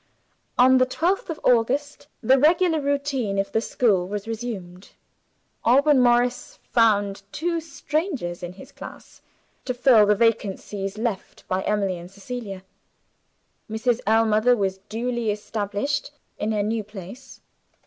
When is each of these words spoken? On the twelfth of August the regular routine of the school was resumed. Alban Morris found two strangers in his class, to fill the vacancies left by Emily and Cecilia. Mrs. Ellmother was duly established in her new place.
On 0.57 0.79
the 0.79 0.85
twelfth 0.87 1.29
of 1.29 1.39
August 1.43 2.07
the 2.23 2.39
regular 2.39 2.81
routine 2.81 3.37
of 3.37 3.51
the 3.51 3.61
school 3.61 4.07
was 4.07 4.27
resumed. 4.27 4.93
Alban 5.63 5.99
Morris 5.99 6.57
found 6.71 7.21
two 7.31 7.59
strangers 7.59 8.41
in 8.41 8.53
his 8.53 8.71
class, 8.71 9.21
to 9.63 9.75
fill 9.75 10.07
the 10.07 10.15
vacancies 10.15 10.97
left 10.97 11.47
by 11.47 11.61
Emily 11.65 11.99
and 11.99 12.09
Cecilia. 12.09 12.63
Mrs. 13.69 13.99
Ellmother 14.07 14.57
was 14.57 14.79
duly 14.89 15.29
established 15.29 16.09
in 16.39 16.51
her 16.51 16.63
new 16.63 16.83
place. 16.83 17.39